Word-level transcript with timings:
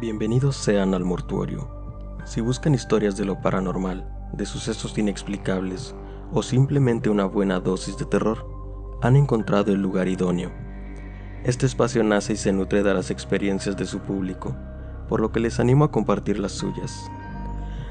Bienvenidos 0.00 0.56
sean 0.56 0.94
al 0.94 1.04
mortuorio. 1.04 1.68
Si 2.24 2.40
buscan 2.40 2.72
historias 2.74 3.18
de 3.18 3.26
lo 3.26 3.42
paranormal, 3.42 4.10
de 4.32 4.46
sucesos 4.46 4.96
inexplicables 4.96 5.94
o 6.32 6.42
simplemente 6.42 7.10
una 7.10 7.26
buena 7.26 7.60
dosis 7.60 7.98
de 7.98 8.06
terror, 8.06 8.46
han 9.02 9.14
encontrado 9.14 9.72
el 9.72 9.82
lugar 9.82 10.08
idóneo. 10.08 10.52
Este 11.44 11.66
espacio 11.66 12.02
nace 12.02 12.32
y 12.32 12.36
se 12.36 12.50
nutre 12.50 12.82
de 12.82 12.94
las 12.94 13.10
experiencias 13.10 13.76
de 13.76 13.84
su 13.84 13.98
público, 13.98 14.56
por 15.06 15.20
lo 15.20 15.32
que 15.32 15.40
les 15.40 15.60
animo 15.60 15.84
a 15.84 15.90
compartir 15.90 16.38
las 16.38 16.52
suyas. 16.52 17.10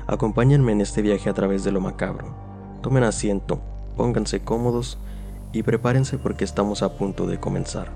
Acompáñenme 0.08 0.72
en 0.72 0.82
este 0.82 1.04
viaje 1.04 1.30
a 1.30 1.36
través 1.36 1.64
de 1.64 1.72
lo 1.72 1.80
macabro. 1.80 2.34
Tomen 2.82 3.04
asiento, 3.04 3.62
pónganse 3.96 4.40
cómodos 4.40 4.98
y 5.54 5.62
prepárense 5.62 6.18
porque 6.18 6.44
estamos 6.44 6.82
a 6.82 6.98
punto 6.98 7.28
de 7.28 7.40
comenzar. 7.40 7.92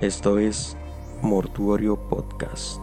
Esto 0.00 0.38
es 0.38 0.74
Mortuorio 1.20 2.08
Podcast. 2.08 2.80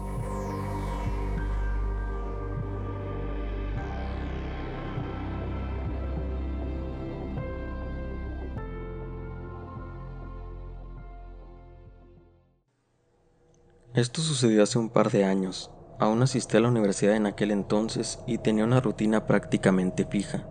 Esto 13.98 14.22
sucedió 14.22 14.62
hace 14.62 14.78
un 14.78 14.90
par 14.90 15.10
de 15.10 15.24
años. 15.24 15.72
Aún 15.98 16.22
asistí 16.22 16.56
a 16.56 16.60
la 16.60 16.68
universidad 16.68 17.16
en 17.16 17.26
aquel 17.26 17.50
entonces 17.50 18.20
y 18.28 18.38
tenía 18.38 18.62
una 18.62 18.80
rutina 18.80 19.26
prácticamente 19.26 20.04
fija. 20.04 20.44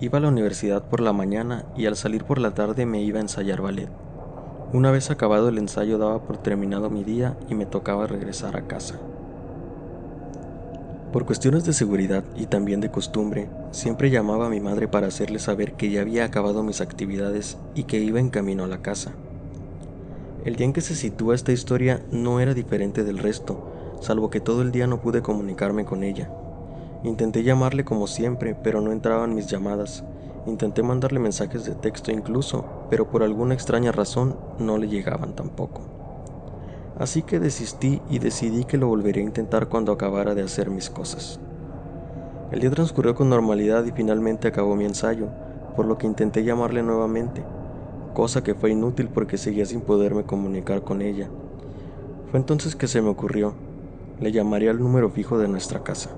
Iba 0.00 0.18
a 0.18 0.20
la 0.20 0.28
universidad 0.28 0.86
por 0.86 1.00
la 1.00 1.14
mañana 1.14 1.64
y 1.78 1.86
al 1.86 1.96
salir 1.96 2.24
por 2.24 2.38
la 2.38 2.52
tarde 2.52 2.84
me 2.84 3.00
iba 3.00 3.20
a 3.20 3.22
ensayar 3.22 3.62
ballet. 3.62 3.88
Una 4.74 4.90
vez 4.90 5.10
acabado 5.10 5.48
el 5.48 5.56
ensayo 5.56 5.96
daba 5.96 6.26
por 6.26 6.36
terminado 6.36 6.90
mi 6.90 7.04
día 7.04 7.38
y 7.48 7.54
me 7.54 7.64
tocaba 7.64 8.06
regresar 8.06 8.54
a 8.54 8.66
casa. 8.66 9.00
Por 11.10 11.24
cuestiones 11.24 11.64
de 11.64 11.72
seguridad 11.72 12.22
y 12.36 12.48
también 12.48 12.82
de 12.82 12.90
costumbre, 12.90 13.48
siempre 13.70 14.10
llamaba 14.10 14.48
a 14.48 14.50
mi 14.50 14.60
madre 14.60 14.88
para 14.88 15.06
hacerle 15.06 15.38
saber 15.38 15.72
que 15.72 15.88
ya 15.88 16.02
había 16.02 16.26
acabado 16.26 16.62
mis 16.62 16.82
actividades 16.82 17.56
y 17.74 17.84
que 17.84 17.98
iba 17.98 18.20
en 18.20 18.28
camino 18.28 18.64
a 18.64 18.68
la 18.68 18.82
casa. 18.82 19.14
El 20.44 20.54
día 20.54 20.66
en 20.66 20.72
que 20.72 20.80
se 20.80 20.94
sitúa 20.94 21.34
esta 21.34 21.50
historia 21.50 22.00
no 22.12 22.38
era 22.38 22.54
diferente 22.54 23.02
del 23.02 23.18
resto, 23.18 23.72
salvo 24.00 24.30
que 24.30 24.40
todo 24.40 24.62
el 24.62 24.70
día 24.70 24.86
no 24.86 25.00
pude 25.00 25.20
comunicarme 25.20 25.84
con 25.84 26.04
ella. 26.04 26.30
Intenté 27.02 27.42
llamarle 27.42 27.84
como 27.84 28.06
siempre, 28.06 28.54
pero 28.54 28.80
no 28.80 28.92
entraban 28.92 29.34
mis 29.34 29.48
llamadas. 29.48 30.04
Intenté 30.46 30.84
mandarle 30.84 31.18
mensajes 31.18 31.64
de 31.64 31.74
texto 31.74 32.12
incluso, 32.12 32.64
pero 32.88 33.10
por 33.10 33.24
alguna 33.24 33.54
extraña 33.54 33.90
razón 33.90 34.36
no 34.60 34.78
le 34.78 34.88
llegaban 34.88 35.34
tampoco. 35.34 35.82
Así 36.98 37.22
que 37.22 37.40
desistí 37.40 38.00
y 38.08 38.20
decidí 38.20 38.64
que 38.64 38.78
lo 38.78 38.86
volvería 38.86 39.22
a 39.22 39.26
intentar 39.26 39.68
cuando 39.68 39.90
acabara 39.90 40.36
de 40.36 40.42
hacer 40.42 40.70
mis 40.70 40.88
cosas. 40.88 41.40
El 42.52 42.60
día 42.60 42.70
transcurrió 42.70 43.14
con 43.14 43.28
normalidad 43.28 43.84
y 43.84 43.92
finalmente 43.92 44.46
acabó 44.46 44.76
mi 44.76 44.84
ensayo, 44.84 45.26
por 45.76 45.86
lo 45.86 45.98
que 45.98 46.06
intenté 46.06 46.44
llamarle 46.44 46.82
nuevamente, 46.82 47.44
cosa 48.12 48.42
que 48.42 48.54
fue 48.54 48.70
inútil 48.70 49.08
porque 49.08 49.38
seguía 49.38 49.66
sin 49.66 49.80
poderme 49.80 50.24
comunicar 50.24 50.82
con 50.82 51.02
ella. 51.02 51.28
Fue 52.30 52.40
entonces 52.40 52.76
que 52.76 52.88
se 52.88 53.00
me 53.00 53.08
ocurrió, 53.08 53.54
le 54.20 54.32
llamaría 54.32 54.70
al 54.70 54.78
número 54.78 55.10
fijo 55.10 55.38
de 55.38 55.48
nuestra 55.48 55.82
casa. 55.82 56.10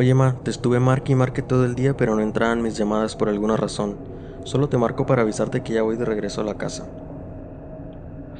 Oye 0.00 0.14
ma, 0.14 0.34
te 0.42 0.50
estuve 0.50 0.80
marque 0.80 1.12
y 1.12 1.14
marque 1.14 1.42
todo 1.42 1.66
el 1.66 1.74
día 1.74 1.94
pero 1.94 2.14
no 2.14 2.22
entraban 2.22 2.62
mis 2.62 2.74
llamadas 2.74 3.16
por 3.16 3.28
alguna 3.28 3.58
razón. 3.58 3.96
Solo 4.44 4.68
te 4.68 4.78
marco 4.78 5.06
para 5.06 5.22
avisarte 5.22 5.62
que 5.62 5.74
ya 5.74 5.82
voy 5.82 5.96
de 5.96 6.04
regreso 6.04 6.40
a 6.40 6.44
la 6.44 6.54
casa. 6.54 6.86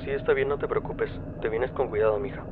Sí, 0.04 0.10
está 0.10 0.32
bien, 0.32 0.48
no 0.48 0.58
te 0.58 0.66
preocupes. 0.66 1.10
Te 1.42 1.48
vienes 1.48 1.70
con 1.72 1.88
cuidado, 1.88 2.18
mija. 2.18 2.44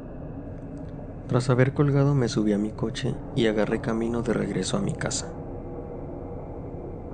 Tras 1.29 1.51
haber 1.51 1.75
colgado 1.75 2.15
me 2.15 2.29
subí 2.29 2.53
a 2.53 2.59
mi 2.59 2.71
coche 2.71 3.15
y 3.37 3.47
agarré 3.47 3.81
camino 3.81 4.23
de 4.23 4.33
regreso 4.33 4.77
a 4.77 4.81
mi 4.81 4.93
casa. 4.93 5.33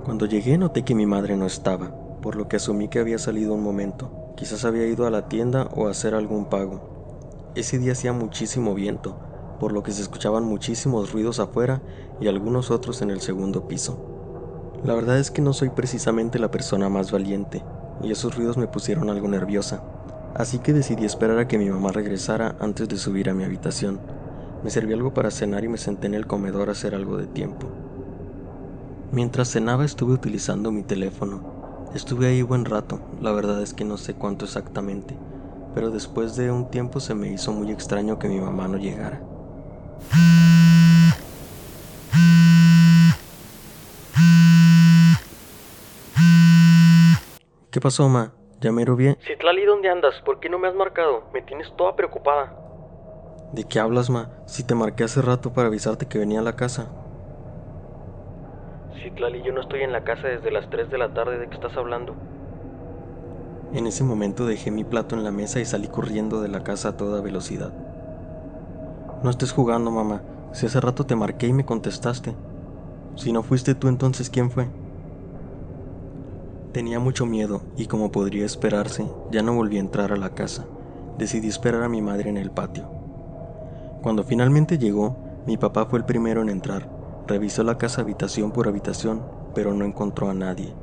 Cuando 0.04 0.26
llegué 0.26 0.58
noté 0.58 0.84
que 0.84 0.94
mi 0.94 1.06
madre 1.06 1.36
no 1.36 1.46
estaba, 1.46 1.92
por 2.20 2.36
lo 2.36 2.46
que 2.46 2.56
asumí 2.56 2.88
que 2.88 2.98
había 2.98 3.18
salido 3.18 3.54
un 3.54 3.62
momento. 3.62 4.10
Quizás 4.36 4.64
había 4.64 4.86
ido 4.86 5.06
a 5.06 5.10
la 5.10 5.28
tienda 5.28 5.68
o 5.74 5.86
a 5.86 5.90
hacer 5.90 6.14
algún 6.14 6.46
pago. 6.46 7.52
Ese 7.54 7.78
día 7.78 7.92
hacía 7.92 8.12
muchísimo 8.12 8.74
viento, 8.74 9.18
por 9.58 9.72
lo 9.72 9.82
que 9.82 9.92
se 9.92 10.02
escuchaban 10.02 10.44
muchísimos 10.44 11.12
ruidos 11.12 11.40
afuera 11.40 11.82
y 12.20 12.28
algunos 12.28 12.70
otros 12.70 13.02
en 13.02 13.10
el 13.10 13.20
segundo 13.20 13.66
piso. 13.66 14.13
La 14.84 14.92
verdad 14.92 15.18
es 15.18 15.30
que 15.30 15.40
no 15.40 15.54
soy 15.54 15.70
precisamente 15.70 16.38
la 16.38 16.50
persona 16.50 16.90
más 16.90 17.10
valiente, 17.10 17.62
y 18.02 18.12
esos 18.12 18.36
ruidos 18.36 18.58
me 18.58 18.66
pusieron 18.66 19.08
algo 19.08 19.28
nerviosa, 19.28 19.82
así 20.34 20.58
que 20.58 20.74
decidí 20.74 21.06
esperar 21.06 21.38
a 21.38 21.48
que 21.48 21.56
mi 21.56 21.70
mamá 21.70 21.90
regresara 21.90 22.54
antes 22.60 22.86
de 22.90 22.98
subir 22.98 23.30
a 23.30 23.34
mi 23.34 23.44
habitación. 23.44 23.98
Me 24.62 24.68
serví 24.68 24.92
algo 24.92 25.14
para 25.14 25.30
cenar 25.30 25.64
y 25.64 25.68
me 25.68 25.78
senté 25.78 26.06
en 26.06 26.12
el 26.12 26.26
comedor 26.26 26.68
a 26.68 26.72
hacer 26.72 26.94
algo 26.94 27.16
de 27.16 27.26
tiempo. 27.26 27.66
Mientras 29.10 29.48
cenaba 29.48 29.86
estuve 29.86 30.12
utilizando 30.12 30.70
mi 30.70 30.82
teléfono. 30.82 31.54
Estuve 31.94 32.26
ahí 32.26 32.42
buen 32.42 32.66
rato, 32.66 33.00
la 33.22 33.32
verdad 33.32 33.62
es 33.62 33.72
que 33.72 33.86
no 33.86 33.96
sé 33.96 34.12
cuánto 34.12 34.44
exactamente, 34.44 35.16
pero 35.74 35.90
después 35.90 36.36
de 36.36 36.50
un 36.50 36.68
tiempo 36.70 37.00
se 37.00 37.14
me 37.14 37.32
hizo 37.32 37.52
muy 37.52 37.70
extraño 37.70 38.18
que 38.18 38.28
mi 38.28 38.38
mamá 38.38 38.68
no 38.68 38.76
llegara. 38.76 39.22
¿Qué 47.74 47.80
pasó, 47.80 48.08
ma? 48.08 48.30
¿Ya 48.60 48.70
me 48.70 48.84
bien? 48.84 49.18
Citlali, 49.26 49.64
¿dónde 49.64 49.88
andas? 49.88 50.14
¿Por 50.24 50.38
qué 50.38 50.48
no 50.48 50.60
me 50.60 50.68
has 50.68 50.76
marcado? 50.76 51.24
Me 51.34 51.42
tienes 51.42 51.66
toda 51.76 51.96
preocupada. 51.96 52.54
¿De 53.50 53.64
qué 53.64 53.80
hablas, 53.80 54.10
ma? 54.10 54.30
Si 54.46 54.62
te 54.62 54.76
marqué 54.76 55.02
hace 55.02 55.20
rato 55.20 55.52
para 55.52 55.66
avisarte 55.66 56.06
que 56.06 56.20
venía 56.20 56.38
a 56.38 56.44
la 56.44 56.54
casa. 56.54 56.86
Citlali, 59.02 59.42
yo 59.42 59.52
no 59.52 59.60
estoy 59.60 59.80
en 59.80 59.90
la 59.90 60.04
casa 60.04 60.28
desde 60.28 60.52
las 60.52 60.70
3 60.70 60.88
de 60.88 60.98
la 60.98 61.14
tarde. 61.14 61.36
¿De 61.36 61.48
qué 61.48 61.54
estás 61.56 61.76
hablando? 61.76 62.14
En 63.72 63.88
ese 63.88 64.04
momento 64.04 64.46
dejé 64.46 64.70
mi 64.70 64.84
plato 64.84 65.16
en 65.16 65.24
la 65.24 65.32
mesa 65.32 65.58
y 65.58 65.64
salí 65.64 65.88
corriendo 65.88 66.40
de 66.40 66.50
la 66.50 66.62
casa 66.62 66.90
a 66.90 66.96
toda 66.96 67.22
velocidad. 67.22 67.72
No 69.24 69.30
estés 69.30 69.50
jugando, 69.50 69.90
mamá. 69.90 70.22
Si 70.52 70.66
hace 70.66 70.80
rato 70.80 71.06
te 71.06 71.16
marqué 71.16 71.48
y 71.48 71.52
me 71.52 71.66
contestaste. 71.66 72.36
Si 73.16 73.32
no 73.32 73.42
fuiste 73.42 73.74
tú, 73.74 73.88
entonces 73.88 74.30
¿quién 74.30 74.52
fue? 74.52 74.68
Tenía 76.74 76.98
mucho 76.98 77.24
miedo 77.24 77.62
y 77.76 77.86
como 77.86 78.10
podría 78.10 78.44
esperarse, 78.44 79.06
ya 79.30 79.42
no 79.42 79.54
volví 79.54 79.76
a 79.76 79.80
entrar 79.80 80.10
a 80.10 80.16
la 80.16 80.30
casa. 80.30 80.66
Decidí 81.16 81.46
esperar 81.46 81.84
a 81.84 81.88
mi 81.88 82.02
madre 82.02 82.30
en 82.30 82.36
el 82.36 82.50
patio. 82.50 82.90
Cuando 84.02 84.24
finalmente 84.24 84.76
llegó, 84.76 85.16
mi 85.46 85.56
papá 85.56 85.86
fue 85.86 86.00
el 86.00 86.04
primero 86.04 86.42
en 86.42 86.48
entrar. 86.48 86.90
Revisó 87.28 87.62
la 87.62 87.78
casa 87.78 88.00
habitación 88.00 88.50
por 88.50 88.66
habitación, 88.66 89.22
pero 89.54 89.72
no 89.72 89.84
encontró 89.84 90.28
a 90.28 90.34
nadie. 90.34 90.74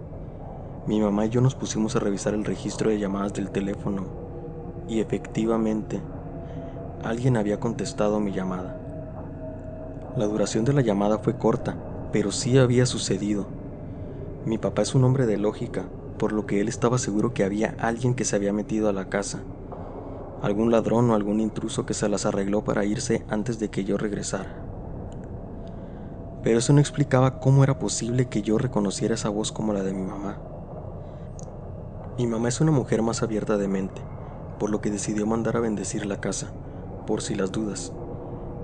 Mi 0.87 1.01
mamá 1.01 1.25
y 1.25 1.29
yo 1.29 1.41
nos 1.41 1.55
pusimos 1.55 1.97
a 1.97 1.99
revisar 1.99 2.35
el 2.35 2.45
registro 2.45 2.89
de 2.89 2.97
llamadas 2.97 3.33
del 3.33 3.51
teléfono 3.51 4.05
y 4.87 5.01
efectivamente, 5.01 5.99
alguien 7.03 7.35
había 7.35 7.59
contestado 7.59 8.21
mi 8.21 8.31
llamada. 8.31 8.79
La 10.15 10.25
duración 10.25 10.63
de 10.63 10.71
la 10.71 10.81
llamada 10.83 11.19
fue 11.19 11.37
corta, 11.37 11.75
pero 12.13 12.31
sí 12.31 12.57
había 12.57 12.85
sucedido. 12.85 13.60
Mi 14.43 14.57
papá 14.57 14.81
es 14.81 14.95
un 14.95 15.03
hombre 15.03 15.27
de 15.27 15.37
lógica, 15.37 15.85
por 16.17 16.31
lo 16.31 16.47
que 16.47 16.61
él 16.61 16.67
estaba 16.67 16.97
seguro 16.97 17.31
que 17.31 17.43
había 17.43 17.75
alguien 17.77 18.15
que 18.15 18.25
se 18.25 18.35
había 18.35 18.51
metido 18.51 18.89
a 18.89 18.93
la 18.93 19.07
casa, 19.07 19.43
algún 20.41 20.71
ladrón 20.71 21.11
o 21.11 21.13
algún 21.13 21.39
intruso 21.39 21.85
que 21.85 21.93
se 21.93 22.09
las 22.09 22.25
arregló 22.25 22.63
para 22.63 22.83
irse 22.83 23.23
antes 23.29 23.59
de 23.59 23.69
que 23.69 23.83
yo 23.83 23.97
regresara. 23.97 24.65
Pero 26.41 26.57
eso 26.57 26.73
no 26.73 26.79
explicaba 26.79 27.39
cómo 27.39 27.63
era 27.63 27.77
posible 27.77 28.29
que 28.29 28.41
yo 28.41 28.57
reconociera 28.57 29.13
esa 29.13 29.29
voz 29.29 29.51
como 29.51 29.73
la 29.73 29.83
de 29.83 29.93
mi 29.93 30.01
mamá. 30.01 30.39
Mi 32.17 32.25
mamá 32.25 32.49
es 32.49 32.61
una 32.61 32.71
mujer 32.71 33.03
más 33.03 33.21
abierta 33.21 33.57
de 33.57 33.67
mente, 33.67 34.01
por 34.57 34.71
lo 34.71 34.81
que 34.81 34.89
decidió 34.89 35.27
mandar 35.27 35.55
a 35.55 35.59
bendecir 35.59 36.07
la 36.07 36.19
casa, 36.19 36.51
por 37.05 37.21
si 37.21 37.35
las 37.35 37.51
dudas. 37.51 37.93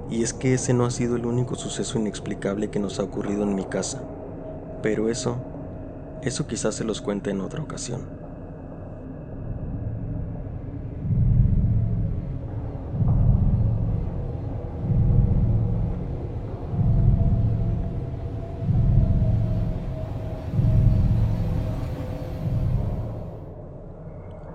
Y 0.09 0.23
es 0.23 0.33
que 0.33 0.55
ese 0.55 0.73
no 0.73 0.85
ha 0.85 0.91
sido 0.91 1.17
el 1.17 1.27
único 1.27 1.53
suceso 1.53 1.99
inexplicable 1.99 2.71
que 2.71 2.79
nos 2.79 2.99
ha 2.99 3.03
ocurrido 3.03 3.43
en 3.43 3.53
mi 3.53 3.65
casa, 3.65 4.01
pero 4.81 5.09
eso 5.09 5.37
eso 6.21 6.47
quizás 6.47 6.75
se 6.75 6.83
los 6.83 7.01
cuente 7.01 7.29
en 7.29 7.41
otra 7.41 7.61
ocasión. 7.61 8.01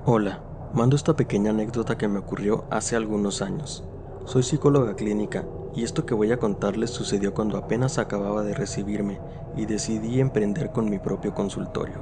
Hola, 0.04 0.40
mando 0.74 0.96
esta 0.96 1.14
pequeña 1.14 1.52
anécdota 1.52 1.96
que 1.96 2.08
me 2.08 2.18
ocurrió 2.18 2.64
hace 2.70 2.96
algunos 2.96 3.40
años. 3.40 3.84
Soy 4.24 4.44
psicóloga 4.44 4.94
clínica 4.94 5.44
y 5.74 5.82
esto 5.82 6.06
que 6.06 6.14
voy 6.14 6.30
a 6.32 6.38
contarles 6.38 6.90
sucedió 6.90 7.34
cuando 7.34 7.58
apenas 7.58 7.98
acababa 7.98 8.44
de 8.44 8.54
recibirme 8.54 9.18
y 9.56 9.66
decidí 9.66 10.20
emprender 10.20 10.70
con 10.70 10.88
mi 10.88 10.98
propio 10.98 11.34
consultorio. 11.34 11.96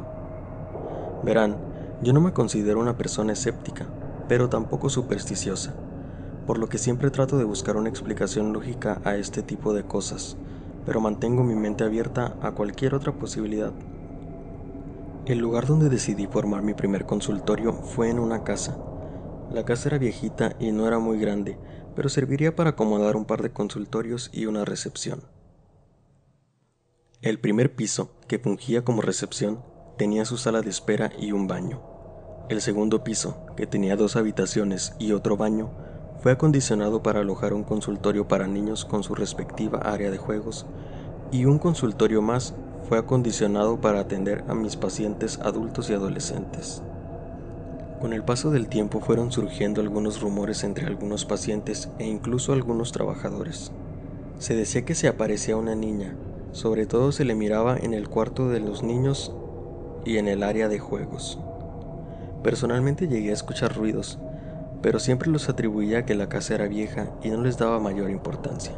Verán, 1.23 1.57
yo 2.03 2.13
no 2.13 2.21
me 2.21 2.33
considero 2.33 2.79
una 2.79 2.97
persona 2.97 3.33
escéptica, 3.33 3.87
pero 4.29 4.49
tampoco 4.49 4.91
supersticiosa, 4.91 5.75
por 6.47 6.59
lo 6.59 6.69
que 6.69 6.79
siempre 6.79 7.11
trato 7.11 7.39
de 7.39 7.45
buscar 7.45 7.77
una 7.77 7.89
explicación 7.89 8.53
lógica 8.53 9.01
a 9.05 9.17
este 9.17 9.43
tipo 9.43 9.73
de 9.73 9.85
cosas, 9.85 10.37
pero 10.85 11.01
mantengo 11.01 11.43
mi 11.43 11.55
mente 11.55 11.85
abierta 11.85 12.37
a 12.43 12.53
cualquier 12.53 12.95
otra 12.95 13.13
posibilidad. 13.13 13.73
El 15.27 15.39
lugar 15.39 15.67
donde 15.67 15.89
decidí 15.89 16.27
formar 16.27 16.63
mi 16.63 16.75
primer 16.75 17.07
consultorio 17.07 17.73
fue 17.73 18.11
en 18.11 18.19
una 18.19 18.45
casa. 18.45 18.77
La 19.51 19.65
casa 19.65 19.89
era 19.89 19.99
viejita 19.99 20.55
y 20.59 20.73
no 20.73 20.87
era 20.87 20.99
muy 20.99 21.19
grande, 21.19 21.59
pero 21.95 22.09
serviría 22.09 22.55
para 22.55 22.71
acomodar 22.71 23.17
un 23.17 23.25
par 23.25 23.43
de 23.43 23.53
consultorios 23.53 24.31
y 24.33 24.47
una 24.47 24.65
recepción. 24.65 25.23
El 27.23 27.39
primer 27.39 27.75
piso, 27.75 28.13
que 28.29 28.39
fungía 28.39 28.85
como 28.85 29.03
recepción, 29.03 29.63
tenía 29.99 30.25
su 30.25 30.39
sala 30.39 30.63
de 30.63 30.71
espera 30.71 31.13
y 31.19 31.33
un 31.33 31.47
baño. 31.47 31.83
El 32.49 32.61
segundo 32.63 33.05
piso, 33.05 33.45
que 33.57 33.67
tenía 33.67 33.97
dos 33.97 34.17
habitaciones 34.17 34.95
y 34.99 35.13
otro 35.13 35.37
baño, 35.37 35.71
fue 36.23 36.33
acondicionado 36.33 37.03
para 37.03 37.21
alojar 37.21 37.53
un 37.53 37.65
consultorio 37.65 38.27
para 38.27 38.47
niños 38.47 38.85
con 38.85 39.03
su 39.03 39.15
respectiva 39.15 39.79
área 39.79 40.11
de 40.11 40.19
juegos, 40.19 40.67
y 41.31 41.45
un 41.45 41.59
consultorio 41.59 42.23
más 42.23 42.55
fue 42.89 42.99
acondicionado 42.99 43.81
para 43.81 44.01
atender 44.01 44.45
a 44.49 44.55
mis 44.55 44.77
pacientes 44.77 45.39
adultos 45.41 45.91
y 45.91 45.95
adolescentes. 45.95 46.83
Con 48.01 48.15
el 48.15 48.25
paso 48.25 48.51
del 48.51 48.69
tiempo 48.69 49.01
fueron 49.01 49.31
surgiendo 49.31 49.83
algunos 49.83 50.23
rumores 50.23 50.65
entre 50.65 50.87
algunos 50.87 51.27
pacientes 51.27 51.91
e 51.99 52.07
incluso 52.07 52.55
algunos 52.55 52.93
trabajadores. 52.93 53.73
Se 54.39 54.57
decía 54.57 54.87
que 54.87 54.95
se 54.95 55.07
aparecía 55.07 55.59
una 55.59 55.75
niña, 55.75 56.17
sobre 56.53 56.87
todo 56.87 57.13
se 57.13 57.27
le 57.27 57.35
miraba 57.35 57.77
en 57.77 57.93
el 57.93 58.09
cuarto 58.09 58.49
de 58.49 58.61
los 58.61 58.83
niños 58.83 59.35
y 60.07 60.17
en 60.17 60.29
el 60.29 60.43
área 60.43 60.69
de 60.69 60.79
juegos. 60.79 61.39
Personalmente 62.43 63.07
llegué 63.07 63.31
a 63.31 63.35
escuchar 63.35 63.77
ruidos, 63.77 64.19
pero 64.81 64.99
siempre 64.99 65.31
los 65.31 65.51
atribuía 65.51 65.99
a 65.99 66.07
que 66.07 66.15
la 66.15 66.31
casa 66.31 66.55
era 66.55 66.69
vieja 66.69 67.11
y 67.23 67.29
no 67.29 67.43
les 67.43 67.59
daba 67.59 67.81
mayor 67.81 68.09
importancia. 68.09 68.73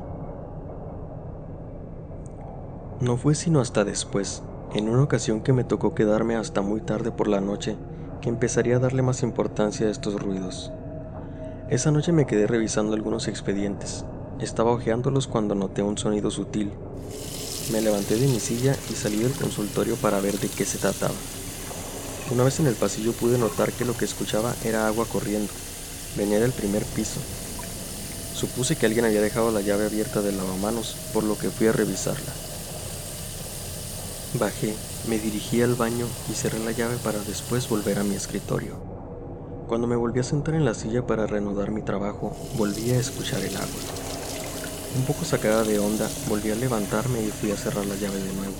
No 3.01 3.17
fue 3.17 3.37
sino 3.37 3.61
hasta 3.61 3.85
después, 3.85 4.43
en 4.75 4.89
una 4.89 5.05
ocasión 5.05 5.43
que 5.43 5.53
me 5.53 5.63
tocó 5.63 5.95
quedarme 5.95 6.35
hasta 6.35 6.61
muy 6.61 6.81
tarde 6.81 7.13
por 7.13 7.29
la 7.29 7.41
noche, 7.41 7.77
que 8.23 8.31
empezaría 8.31 8.77
a 8.77 8.79
darle 8.79 9.03
más 9.03 9.23
importancia 9.23 9.89
a 9.89 9.91
estos 9.91 10.15
ruidos. 10.15 10.71
Esa 11.69 11.91
noche 11.91 12.13
me 12.13 12.25
quedé 12.25 12.47
revisando 12.47 12.95
algunos 12.95 13.29
expedientes. 13.29 14.05
Estaba 14.41 14.71
hojeándolos 14.71 15.27
cuando 15.27 15.55
noté 15.55 15.83
un 15.83 15.99
sonido 15.99 16.31
sutil. 16.31 16.71
Me 17.73 17.81
levanté 17.81 18.17
de 18.17 18.29
mi 18.29 18.41
silla 18.41 18.77
y 18.91 18.95
salí 18.95 19.19
del 19.19 19.33
consultorio 19.33 19.97
para 19.97 20.21
ver 20.21 20.39
de 20.39 20.49
qué 20.49 20.65
se 20.65 20.79
trataba. 20.79 21.15
Una 22.31 22.45
vez 22.45 22.61
en 22.61 22.67
el 22.67 22.75
pasillo 22.75 23.13
pude 23.13 23.39
notar 23.39 23.73
que 23.73 23.85
lo 23.85 23.97
que 23.97 24.05
escuchaba 24.05 24.55
era 24.65 24.87
agua 24.87 25.05
corriendo. 25.05 25.53
Venía 26.17 26.41
del 26.41 26.53
primer 26.53 26.85
piso. 26.85 27.21
Supuse 28.35 28.77
que 28.77 28.87
alguien 28.87 29.05
había 29.05 29.21
dejado 29.21 29.51
la 29.51 29.61
llave 29.61 29.87
abierta 29.87 30.23
del 30.23 30.37
lavamanos, 30.37 30.97
por 31.13 31.25
lo 31.25 31.37
que 31.37 31.51
fui 31.51 31.67
a 31.67 31.73
revisarla. 31.73 32.33
Bajé, 34.41 34.75
me 35.09 35.19
dirigí 35.19 35.61
al 35.61 35.75
baño 35.75 36.07
y 36.31 36.33
cerré 36.33 36.59
la 36.59 36.73
llave 36.73 36.97
para 37.05 37.19
después 37.19 37.69
volver 37.69 37.99
a 37.99 38.05
mi 38.05 38.15
escritorio. 38.15 38.77
Cuando 39.69 39.87
me 39.87 39.95
volví 39.95 40.21
a 40.21 40.25
sentar 40.25 40.55
en 40.55 40.65
la 40.65 40.73
silla 40.73 41.07
para 41.07 41.27
reanudar 41.27 41.71
mi 41.71 41.83
trabajo, 41.83 42.35
volví 42.57 42.93
a 42.93 42.99
escuchar 42.99 43.43
el 43.43 43.55
agua. 43.55 43.69
Un 44.97 45.05
poco 45.05 45.27
sacada 45.27 45.65
de 45.65 45.79
onda, 45.79 46.09
volví 46.31 46.51
a 46.51 46.55
levantarme 46.55 47.23
y 47.23 47.29
fui 47.29 47.51
a 47.51 47.59
cerrar 47.59 47.85
la 47.85 47.95
llave 47.97 48.23
de 48.23 48.33
nuevo. 48.33 48.55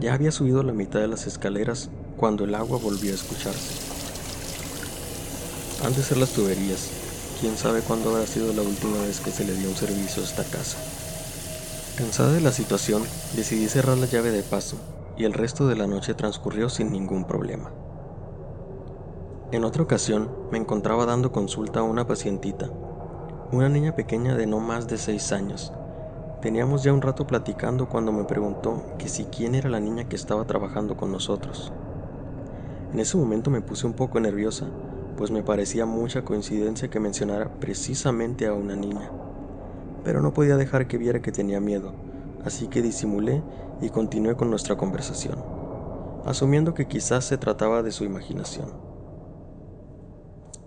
Ya 0.00 0.12
había 0.12 0.30
subido 0.30 0.62
la 0.62 0.74
mitad 0.74 1.00
de 1.00 1.08
las 1.08 1.26
escaleras 1.26 1.88
cuando 2.18 2.44
el 2.44 2.54
agua 2.54 2.78
volvió 2.78 3.12
a 3.12 3.14
escucharse. 3.14 3.74
Han 5.82 5.94
de 5.94 6.02
ser 6.02 6.18
las 6.18 6.30
tuberías. 6.30 6.90
Quién 7.40 7.56
sabe 7.56 7.80
cuándo 7.80 8.10
habrá 8.10 8.26
sido 8.26 8.52
la 8.52 8.62
última 8.62 9.00
vez 9.00 9.20
que 9.20 9.30
se 9.30 9.44
le 9.44 9.54
dio 9.54 9.70
un 9.70 9.76
servicio 9.76 10.22
a 10.22 10.26
esta 10.26 10.44
casa. 10.44 10.76
Cansada 11.96 12.32
de 12.32 12.40
la 12.40 12.52
situación, 12.52 13.02
decidí 13.36 13.68
cerrar 13.68 13.98
la 13.98 14.06
llave 14.06 14.30
de 14.30 14.42
paso 14.42 14.78
y 15.18 15.24
el 15.24 15.34
resto 15.34 15.68
de 15.68 15.76
la 15.76 15.86
noche 15.86 16.14
transcurrió 16.14 16.70
sin 16.70 16.90
ningún 16.90 17.26
problema. 17.26 17.70
En 19.52 19.62
otra 19.62 19.82
ocasión, 19.82 20.30
me 20.50 20.56
encontraba 20.56 21.04
dando 21.04 21.32
consulta 21.32 21.80
a 21.80 21.82
una 21.82 22.06
pacientita, 22.06 22.70
una 23.52 23.68
niña 23.68 23.94
pequeña 23.94 24.34
de 24.36 24.46
no 24.46 24.58
más 24.58 24.88
de 24.88 24.96
seis 24.96 25.32
años. 25.32 25.70
Teníamos 26.40 26.82
ya 26.82 26.94
un 26.94 27.02
rato 27.02 27.26
platicando 27.26 27.90
cuando 27.90 28.10
me 28.10 28.24
preguntó 28.24 28.82
que 28.98 29.10
si 29.10 29.26
quién 29.26 29.54
era 29.54 29.68
la 29.68 29.78
niña 29.78 30.08
que 30.08 30.16
estaba 30.16 30.46
trabajando 30.46 30.96
con 30.96 31.12
nosotros. 31.12 31.74
En 32.90 33.00
ese 33.00 33.18
momento 33.18 33.50
me 33.50 33.60
puse 33.60 33.86
un 33.86 33.92
poco 33.92 34.18
nerviosa, 34.18 34.66
pues 35.18 35.30
me 35.30 35.42
parecía 35.42 35.84
mucha 35.84 36.24
coincidencia 36.24 36.88
que 36.88 37.00
mencionara 37.00 37.60
precisamente 37.60 38.46
a 38.46 38.54
una 38.54 38.76
niña. 38.76 39.10
Pero 40.04 40.22
no 40.22 40.32
podía 40.32 40.56
dejar 40.56 40.88
que 40.88 40.98
viera 40.98 41.22
que 41.22 41.32
tenía 41.32 41.60
miedo, 41.60 41.92
así 42.44 42.68
que 42.68 42.82
disimulé 42.82 43.42
y 43.80 43.90
continué 43.90 44.36
con 44.36 44.50
nuestra 44.50 44.76
conversación, 44.76 45.42
asumiendo 46.24 46.74
que 46.74 46.88
quizás 46.88 47.24
se 47.24 47.38
trataba 47.38 47.82
de 47.82 47.92
su 47.92 48.04
imaginación. 48.04 48.72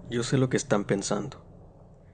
Yo 0.09 0.23
sé 0.23 0.37
lo 0.37 0.49
que 0.49 0.57
están 0.57 0.83
pensando. 0.83 1.43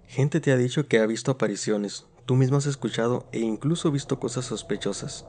Gente 0.05 0.39
te 0.39 0.51
ha 0.51 0.57
dicho 0.57 0.87
que 0.87 0.99
ha 0.99 1.05
visto 1.05 1.31
apariciones, 1.31 2.05
tú 2.25 2.35
mismo 2.35 2.57
has 2.57 2.65
escuchado 2.65 3.25
e 3.31 3.39
incluso 3.39 3.91
visto 3.91 4.19
cosas 4.19 4.45
sospechosas. 4.45 5.25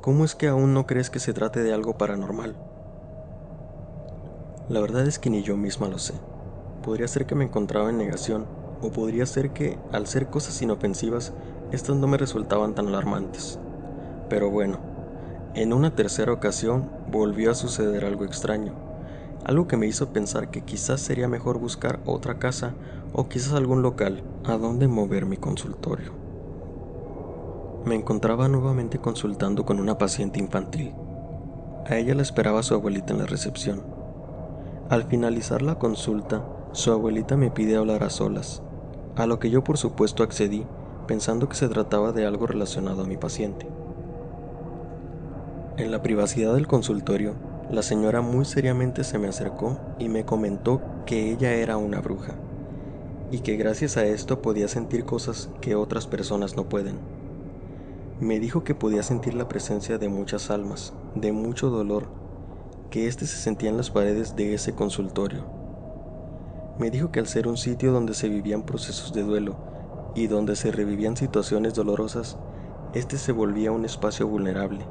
¿Cómo 0.00 0.24
es 0.24 0.34
que 0.34 0.48
aún 0.48 0.74
no 0.74 0.86
crees 0.86 1.10
que 1.10 1.18
se 1.18 1.32
trate 1.32 1.62
de 1.62 1.72
algo 1.72 1.98
paranormal? 1.98 2.56
La 4.68 4.80
verdad 4.80 5.06
es 5.06 5.18
que 5.18 5.30
ni 5.30 5.42
yo 5.42 5.56
misma 5.56 5.88
lo 5.88 5.98
sé. 5.98 6.14
Podría 6.82 7.08
ser 7.08 7.26
que 7.26 7.34
me 7.34 7.44
encontraba 7.44 7.90
en 7.90 7.98
negación, 7.98 8.46
o 8.82 8.90
podría 8.90 9.26
ser 9.26 9.50
que, 9.50 9.78
al 9.92 10.06
ser 10.06 10.28
cosas 10.28 10.60
inofensivas, 10.62 11.32
estas 11.72 11.96
no 11.96 12.06
me 12.06 12.16
resultaban 12.16 12.74
tan 12.74 12.88
alarmantes. 12.88 13.58
Pero 14.28 14.50
bueno, 14.50 14.78
en 15.54 15.72
una 15.72 15.94
tercera 15.94 16.32
ocasión 16.32 16.88
volvió 17.10 17.50
a 17.50 17.54
suceder 17.54 18.04
algo 18.04 18.24
extraño, 18.24 18.72
algo 19.44 19.66
que 19.66 19.76
me 19.76 19.86
hizo 19.86 20.12
pensar 20.12 20.50
que 20.50 20.62
quizás 20.62 21.00
sería 21.00 21.28
mejor 21.28 21.58
buscar 21.58 22.00
otra 22.04 22.38
casa 22.38 22.74
o 23.12 23.28
quizás 23.28 23.54
algún 23.54 23.82
local 23.82 24.22
a 24.44 24.56
donde 24.56 24.88
mover 24.88 25.26
mi 25.26 25.36
consultorio. 25.36 26.12
Me 27.84 27.94
encontraba 27.94 28.48
nuevamente 28.48 28.98
consultando 28.98 29.64
con 29.64 29.80
una 29.80 29.96
paciente 29.96 30.38
infantil. 30.38 30.94
A 31.86 31.96
ella 31.96 32.14
la 32.14 32.22
esperaba 32.22 32.62
su 32.62 32.74
abuelita 32.74 33.14
en 33.14 33.20
la 33.20 33.26
recepción. 33.26 33.82
Al 34.90 35.04
finalizar 35.04 35.62
la 35.62 35.78
consulta, 35.78 36.44
su 36.72 36.92
abuelita 36.92 37.36
me 37.36 37.50
pide 37.50 37.76
hablar 37.76 38.04
a 38.04 38.10
solas, 38.10 38.62
a 39.18 39.26
lo 39.26 39.38
que 39.38 39.50
yo 39.50 39.64
por 39.64 39.78
supuesto 39.78 40.22
accedí, 40.22 40.64
pensando 41.06 41.48
que 41.48 41.56
se 41.56 41.68
trataba 41.68 42.12
de 42.12 42.24
algo 42.24 42.46
relacionado 42.46 43.02
a 43.02 43.06
mi 43.06 43.16
paciente. 43.16 43.66
En 45.76 45.90
la 45.90 46.02
privacidad 46.02 46.54
del 46.54 46.66
consultorio, 46.66 47.34
la 47.70 47.82
señora 47.82 48.20
muy 48.20 48.44
seriamente 48.44 49.04
se 49.04 49.18
me 49.18 49.28
acercó 49.28 49.78
y 49.98 50.08
me 50.08 50.24
comentó 50.24 50.80
que 51.04 51.30
ella 51.30 51.52
era 51.52 51.76
una 51.76 52.00
bruja, 52.00 52.34
y 53.30 53.40
que 53.40 53.56
gracias 53.56 53.96
a 53.96 54.06
esto 54.06 54.40
podía 54.40 54.68
sentir 54.68 55.04
cosas 55.04 55.50
que 55.60 55.74
otras 55.74 56.06
personas 56.06 56.56
no 56.56 56.68
pueden. 56.68 56.98
Me 58.20 58.40
dijo 58.40 58.64
que 58.64 58.74
podía 58.74 59.02
sentir 59.02 59.34
la 59.34 59.48
presencia 59.48 59.98
de 59.98 60.08
muchas 60.08 60.50
almas, 60.50 60.92
de 61.14 61.32
mucho 61.32 61.70
dolor 61.70 62.06
que 62.90 63.06
éste 63.06 63.26
se 63.26 63.36
sentía 63.36 63.68
en 63.68 63.76
las 63.76 63.90
paredes 63.90 64.34
de 64.34 64.54
ese 64.54 64.74
consultorio. 64.74 65.57
Me 66.78 66.92
dijo 66.92 67.10
que 67.10 67.18
al 67.18 67.26
ser 67.26 67.48
un 67.48 67.56
sitio 67.56 67.90
donde 67.90 68.14
se 68.14 68.28
vivían 68.28 68.62
procesos 68.62 69.12
de 69.12 69.24
duelo 69.24 69.56
y 70.14 70.28
donde 70.28 70.54
se 70.54 70.70
revivían 70.70 71.16
situaciones 71.16 71.74
dolorosas, 71.74 72.38
este 72.94 73.18
se 73.18 73.32
volvía 73.32 73.72
un 73.72 73.84
espacio 73.84 74.28
vulnerable, 74.28 74.86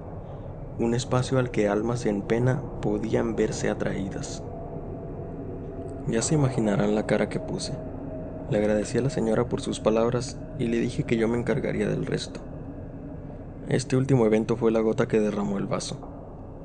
un 0.79 0.93
espacio 0.93 1.39
al 1.39 1.49
que 1.49 1.69
almas 1.69 2.05
en 2.05 2.21
pena 2.21 2.61
podían 2.81 3.37
verse 3.37 3.69
atraídas. 3.69 4.43
Ya 6.07 6.21
se 6.21 6.35
imaginarán 6.35 6.93
la 6.93 7.05
cara 7.05 7.29
que 7.29 7.39
puse. 7.39 7.73
Le 8.49 8.57
agradecí 8.57 8.97
a 8.97 9.01
la 9.01 9.09
señora 9.09 9.47
por 9.47 9.61
sus 9.61 9.79
palabras 9.79 10.37
y 10.59 10.67
le 10.67 10.79
dije 10.79 11.03
que 11.03 11.15
yo 11.15 11.29
me 11.29 11.37
encargaría 11.37 11.87
del 11.87 12.05
resto. 12.05 12.41
Este 13.69 13.95
último 13.95 14.25
evento 14.25 14.57
fue 14.57 14.71
la 14.71 14.81
gota 14.81 15.07
que 15.07 15.21
derramó 15.21 15.57
el 15.57 15.67
vaso. 15.67 15.97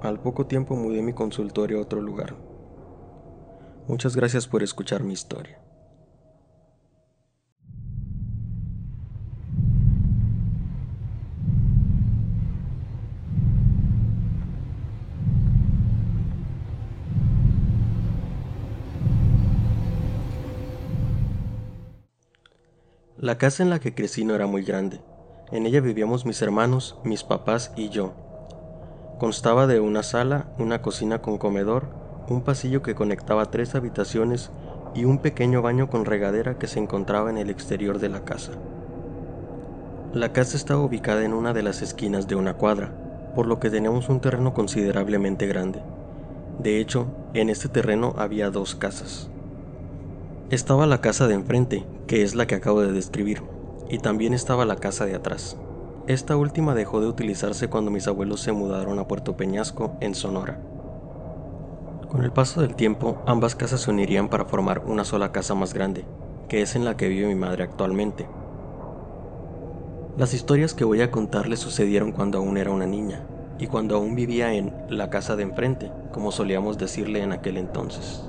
Al 0.02 0.18
poco 0.18 0.46
tiempo 0.46 0.74
mudé 0.74 1.00
mi 1.00 1.12
consultorio 1.12 1.78
a 1.78 1.82
otro 1.82 2.00
lugar. 2.00 2.34
Muchas 3.88 4.14
gracias 4.16 4.46
por 4.46 4.62
escuchar 4.62 5.02
mi 5.02 5.12
historia. 5.12 5.58
La 23.18 23.38
casa 23.38 23.62
en 23.62 23.70
la 23.70 23.78
que 23.78 23.94
crecí 23.94 24.24
no 24.24 24.34
era 24.34 24.46
muy 24.46 24.64
grande. 24.64 25.00
En 25.52 25.66
ella 25.66 25.80
vivíamos 25.80 26.26
mis 26.26 26.42
hermanos, 26.42 26.98
mis 27.04 27.22
papás 27.22 27.72
y 27.76 27.88
yo. 27.88 28.14
Constaba 29.20 29.66
de 29.66 29.78
una 29.78 30.02
sala, 30.02 30.52
una 30.58 30.82
cocina 30.82 31.22
con 31.22 31.38
comedor, 31.38 32.01
un 32.28 32.42
pasillo 32.42 32.82
que 32.82 32.94
conectaba 32.94 33.50
tres 33.50 33.74
habitaciones 33.74 34.50
y 34.94 35.04
un 35.04 35.18
pequeño 35.18 35.62
baño 35.62 35.88
con 35.88 36.04
regadera 36.04 36.58
que 36.58 36.66
se 36.66 36.78
encontraba 36.78 37.30
en 37.30 37.38
el 37.38 37.50
exterior 37.50 37.98
de 37.98 38.08
la 38.08 38.24
casa. 38.24 38.52
La 40.12 40.32
casa 40.32 40.56
estaba 40.56 40.82
ubicada 40.82 41.24
en 41.24 41.32
una 41.32 41.54
de 41.54 41.62
las 41.62 41.80
esquinas 41.80 42.28
de 42.28 42.34
una 42.34 42.54
cuadra, 42.54 42.92
por 43.34 43.46
lo 43.46 43.58
que 43.58 43.70
teníamos 43.70 44.08
un 44.08 44.20
terreno 44.20 44.52
considerablemente 44.52 45.46
grande. 45.46 45.82
De 46.58 46.80
hecho, 46.80 47.06
en 47.32 47.48
este 47.48 47.68
terreno 47.68 48.14
había 48.18 48.50
dos 48.50 48.74
casas. 48.74 49.30
Estaba 50.50 50.86
la 50.86 51.00
casa 51.00 51.28
de 51.28 51.34
enfrente, 51.34 51.86
que 52.06 52.22
es 52.22 52.34
la 52.34 52.46
que 52.46 52.56
acabo 52.56 52.82
de 52.82 52.92
describir, 52.92 53.42
y 53.88 53.98
también 53.98 54.34
estaba 54.34 54.66
la 54.66 54.76
casa 54.76 55.06
de 55.06 55.14
atrás. 55.14 55.56
Esta 56.08 56.36
última 56.36 56.74
dejó 56.74 57.00
de 57.00 57.06
utilizarse 57.06 57.68
cuando 57.68 57.90
mis 57.90 58.06
abuelos 58.06 58.40
se 58.40 58.52
mudaron 58.52 58.98
a 58.98 59.08
Puerto 59.08 59.36
Peñasco, 59.36 59.96
en 60.00 60.14
Sonora. 60.14 60.60
Con 62.12 62.25
el 62.25 62.31
paso 62.31 62.61
del 62.61 62.76
tiempo, 62.76 63.16
ambas 63.26 63.54
casas 63.54 63.81
se 63.81 63.90
unirían 63.90 64.28
para 64.28 64.45
formar 64.45 64.83
una 64.85 65.02
sola 65.02 65.33
casa 65.33 65.54
más 65.54 65.73
grande, 65.73 66.04
que 66.47 66.61
es 66.61 66.76
en 66.76 66.85
la 66.85 66.95
que 66.95 67.09
vive 67.09 67.26
mi 67.26 67.35
madre 67.35 67.64
actualmente. 67.64 68.26
Las 70.19 70.35
historias 70.35 70.75
que 70.75 70.85
voy 70.85 71.00
a 71.00 71.11
contarles 71.11 71.61
sucedieron 71.61 72.12
cuando 72.12 72.37
aún 72.37 72.59
era 72.59 72.71
una 72.71 72.85
niña, 72.85 73.23
y 73.59 73.66
cuando 73.66 73.97
aún 73.97 74.14
vivía 74.14 74.52
en 74.52 74.75
la 74.90 75.09
casa 75.09 75.37
de 75.37 75.45
enfrente, 75.45 75.90
como 76.12 76.33
solíamos 76.33 76.76
decirle 76.76 77.23
en 77.23 77.33
aquel 77.33 77.57
entonces. 77.57 78.21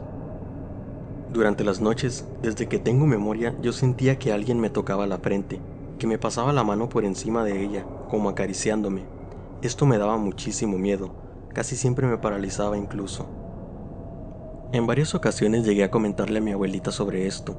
Durante 1.33 1.65
las 1.65 1.81
noches, 1.81 2.23
desde 2.41 2.69
que 2.69 2.79
tengo 2.79 3.05
memoria, 3.05 3.53
yo 3.61 3.73
sentía 3.73 4.17
que 4.17 4.31
alguien 4.31 4.61
me 4.61 4.69
tocaba 4.69 5.07
la 5.07 5.17
frente, 5.17 5.59
que 5.99 6.07
me 6.07 6.17
pasaba 6.17 6.53
la 6.53 6.63
mano 6.63 6.87
por 6.87 7.03
encima 7.03 7.43
de 7.43 7.61
ella, 7.61 7.85
como 8.09 8.29
acariciándome. 8.29 9.03
Esto 9.61 9.85
me 9.85 9.97
daba 9.97 10.15
muchísimo 10.15 10.77
miedo, 10.77 11.11
casi 11.53 11.75
siempre 11.75 12.07
me 12.07 12.17
paralizaba 12.17 12.77
incluso. 12.77 13.42
En 14.73 14.87
varias 14.87 15.13
ocasiones 15.13 15.65
llegué 15.65 15.83
a 15.83 15.91
comentarle 15.91 16.39
a 16.39 16.41
mi 16.41 16.51
abuelita 16.51 16.91
sobre 16.91 17.27
esto. 17.27 17.55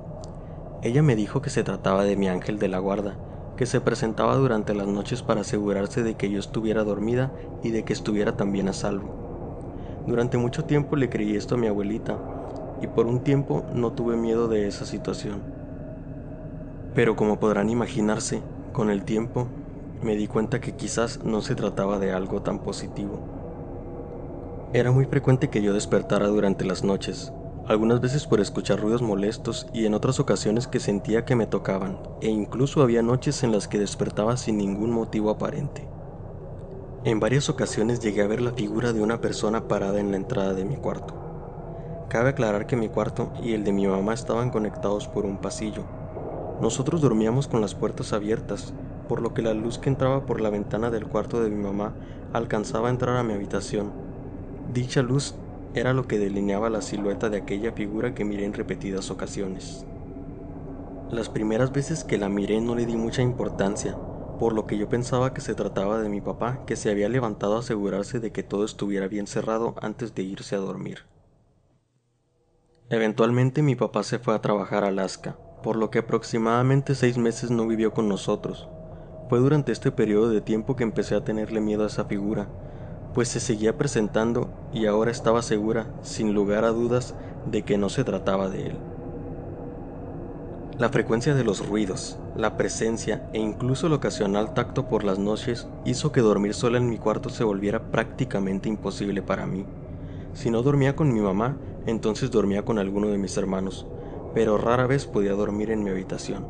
Ella 0.83 1.00
me 1.00 1.14
dijo 1.14 1.40
que 1.40 1.49
se 1.49 1.62
trataba 1.62 2.02
de 2.02 2.16
mi 2.16 2.26
ángel 2.26 2.59
de 2.59 2.66
la 2.66 2.80
guarda, 2.80 3.14
que 3.56 3.66
se 3.66 3.80
presentaba 3.80 4.35
durante 4.35 4.75
las 4.75 4.88
noches 4.88 5.23
para 5.23 5.42
asegurarse 5.42 6.02
de 6.02 6.16
que 6.16 6.28
yo 6.28 6.40
estuviera 6.40 6.83
dormida 6.83 7.30
y 7.62 7.71
de 7.71 7.85
que 7.85 7.92
estuviera 7.92 8.37
también 8.37 8.68
a 8.68 8.73
salvo. 8.73 10.02
Durante 10.09 10.38
mucho 10.38 10.64
tiempo 10.64 10.97
le 10.97 11.09
creí 11.09 11.37
esto 11.37 11.54
a 11.54 11.59
mi 11.59 11.68
abuelita, 11.68 12.18
y 12.83 12.88
por 12.88 13.06
un 13.06 13.21
tiempo 13.21 13.64
no 13.73 13.92
tuve 13.92 14.16
miedo 14.16 14.49
de 14.49 14.66
esa 14.66 14.85
situación. 14.85 15.40
Pero 16.97 17.14
como 17.14 17.38
podrán 17.38 17.71
imaginarse, 17.71 18.42
con 18.73 18.90
el 18.90 19.04
tiempo 19.04 19.47
me 20.02 20.16
di 20.16 20.26
cuenta 20.26 20.61
que 20.61 20.75
quizás 20.75 21.23
no 21.23 21.42
se 21.42 21.54
trataba 21.54 22.00
de 22.00 22.11
algo 22.11 22.42
tan 22.42 22.59
positivo. 22.59 23.33
Era 24.75 24.90
muy 24.90 25.04
frecuente 25.04 25.50
que 25.50 25.62
yo 25.62 25.73
despertara 25.73 26.26
durante 26.26 26.64
las 26.64 26.83
noches, 26.83 27.33
algunas 27.69 28.00
veces 28.00 28.26
por 28.26 28.40
escuchar 28.40 28.81
ruidos 28.81 29.02
molestos 29.02 29.69
y 29.73 29.87
en 29.87 29.95
otras 29.95 30.19
ocasiones 30.19 30.66
que 30.66 30.81
sentía 30.81 31.25
que 31.25 31.37
me 31.37 31.47
tocaban, 31.47 32.00
e 32.21 32.28
incluso 32.28 32.83
había 32.83 33.00
noches 33.00 33.45
en 33.45 33.52
las 33.52 33.69
que 33.69 33.78
despertaba 33.78 34.37
sin 34.37 34.59
ningún 34.59 34.90
motivo 34.90 35.31
aparente. 35.31 35.87
En 37.04 37.21
varias 37.21 37.49
ocasiones 37.49 38.00
llegué 38.00 38.23
a 38.23 38.26
ver 38.26 38.43
la 38.43 38.50
figura 38.50 38.93
de 38.93 39.00
una 39.00 39.21
persona 39.21 39.69
parada 39.69 40.00
en 40.00 40.11
la 40.11 40.16
entrada 40.16 40.54
de 40.54 40.64
mi 40.64 40.75
cuarto. 40.75 41.14
Cabe 42.09 42.31
aclarar 42.31 42.66
que 42.66 42.75
mi 42.75 42.88
cuarto 42.88 43.33
y 43.45 43.52
el 43.52 43.62
de 43.62 43.73
mi 43.73 43.87
mamá 43.87 44.12
estaban 44.12 44.50
conectados 44.50 45.07
por 45.07 45.25
un 45.25 45.37
pasillo. 45.37 45.85
Nosotros 46.61 47.00
dormíamos 47.00 47.47
con 47.47 47.61
las 47.61 47.76
puertas 47.76 48.12
abiertas, 48.12 48.75
por 49.09 49.23
lo 49.23 49.35
que 49.35 49.43
la 49.43 49.54
luz 49.54 49.78
que 49.78 49.88
entraba 49.88 50.26
por 50.26 50.40
la 50.40 50.50
ventana 50.50 50.90
del 50.90 51.07
cuarto 51.07 51.40
de 51.40 51.50
mi 51.50 51.62
mamá 51.62 51.95
alcanzaba 52.33 52.88
a 52.88 52.90
entrar 52.90 53.16
a 53.16 53.23
mi 53.23 53.35
habitación. 53.35 54.03
Dicha 54.75 55.02
luz 55.02 55.37
era 55.73 55.93
lo 55.93 56.09
que 56.09 56.19
delineaba 56.19 56.69
la 56.69 56.83
silueta 56.83 57.31
de 57.31 57.37
aquella 57.37 57.71
figura 57.71 58.12
que 58.12 58.25
miré 58.25 58.45
en 58.45 58.54
repetidas 58.54 59.12
ocasiones. 59.12 59.87
Las 61.12 61.28
primeras 61.28 61.71
veces 61.73 62.02
que 62.02 62.19
la 62.19 62.28
miré 62.28 62.61
no 62.61 62.75
le 62.75 62.85
di 62.85 62.97
mucha 62.97 63.23
importancia, 63.23 63.97
por 64.40 64.52
lo 64.52 64.66
que 64.66 64.76
yo 64.76 64.88
pensaba 64.88 65.33
que 65.33 65.43
se 65.43 65.54
trataba 65.54 66.02
de 66.02 66.09
mi 66.09 66.21
papá 66.21 66.64
que 66.66 66.75
se 66.75 66.90
había 66.90 67.09
levantado 67.09 67.54
a 67.54 67.61
asegurarse 67.61 68.19
de 68.19 68.33
que 68.33 68.43
todo 68.43 68.64
estuviera 68.64 69.07
bien 69.07 69.28
cerrado 69.28 69.76
antes 69.81 70.12
de 70.16 70.25
irse 70.25 70.57
a 70.57 70.59
dormir. 70.59 71.04
Eventualmente 72.90 73.62
mi 73.62 73.76
papá 73.76 74.02
se 74.02 74.19
fue 74.19 74.35
a 74.35 74.40
trabajar 74.40 74.83
a 74.83 74.88
Alaska, 74.88 75.38
por 75.62 75.76
lo 75.76 75.93
que 75.93 76.00
aproximadamente 76.00 76.97
seis 76.97 77.16
meses 77.16 77.52
no 77.52 77.69
vivió 77.69 77.93
con 77.93 78.09
nosotros. 78.09 78.69
Fue 79.28 79.38
durante 79.38 79.71
este 79.71 79.93
periodo 79.93 80.31
de 80.31 80.40
tiempo 80.40 80.75
que 80.75 80.83
empecé 80.83 81.14
a 81.14 81.23
tenerle 81.23 81.61
miedo 81.61 81.85
a 81.85 81.87
esa 81.87 82.07
figura, 82.07 82.49
pues 83.14 83.28
se 83.28 83.40
seguía 83.40 83.78
presentando 83.78 84.50
y 84.73 84.87
ahora 84.87 85.11
estaba 85.11 85.40
segura, 85.42 85.87
sin 86.02 86.35
lugar 86.35 86.64
a 86.64 86.71
dudas, 86.71 87.14
de 87.50 87.62
que 87.62 87.78
no 87.78 87.88
se 87.88 88.04
trataba 88.04 88.49
de 88.49 88.66
él. 88.66 88.76
La 90.76 90.88
frecuencia 90.88 91.37
de 91.37 91.44
los 91.44 91.64
ruidos, 91.64 92.18
la 92.37 92.56
presencia 92.56 93.28
e 93.33 93.38
incluso 93.38 93.87
el 93.87 93.92
ocasional 93.92 94.54
tacto 94.54 94.88
por 94.88 95.04
las 95.04 95.21
noches 95.21 95.68
hizo 95.85 96.11
que 96.11 96.21
dormir 96.21 96.52
sola 96.52 96.78
en 96.78 96.88
mi 96.88 96.99
cuarto 96.99 97.30
se 97.30 97.44
volviera 97.44 97.92
prácticamente 97.92 98.68
imposible 98.68 99.23
para 99.23 99.47
mí. 99.47 99.64
Si 100.33 100.50
no 100.50 100.62
dormía 100.62 100.97
con 100.97 101.12
mi 101.12 101.21
mamá, 101.21 101.56
entonces 101.87 102.33
dormía 102.33 102.64
con 102.64 102.80
alguno 102.80 103.06
de 103.06 103.18
mis 103.18 103.37
hermanos, 103.37 103.87
pero 104.35 104.59
rara 104.59 104.88
vez 104.88 105.06
podía 105.06 105.35
dormir 105.35 105.71
en 105.71 105.85
mi 105.85 105.90
habitación. 105.90 106.44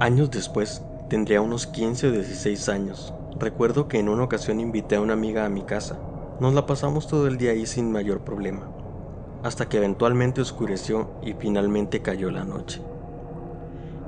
Años 0.00 0.30
después, 0.30 0.82
tendría 1.10 1.42
unos 1.42 1.66
15 1.66 2.06
o 2.06 2.12
16 2.12 2.68
años. 2.70 3.12
Recuerdo 3.40 3.86
que 3.86 4.00
en 4.00 4.08
una 4.08 4.24
ocasión 4.24 4.58
invité 4.58 4.96
a 4.96 5.00
una 5.00 5.12
amiga 5.12 5.44
a 5.44 5.48
mi 5.48 5.62
casa. 5.62 5.96
Nos 6.40 6.54
la 6.54 6.66
pasamos 6.66 7.06
todo 7.06 7.28
el 7.28 7.38
día 7.38 7.52
ahí 7.52 7.66
sin 7.66 7.92
mayor 7.92 8.22
problema, 8.22 8.68
hasta 9.44 9.68
que 9.68 9.76
eventualmente 9.76 10.40
oscureció 10.40 11.10
y 11.22 11.34
finalmente 11.34 12.02
cayó 12.02 12.32
la 12.32 12.44
noche. 12.44 12.82